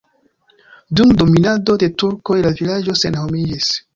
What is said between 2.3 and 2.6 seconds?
la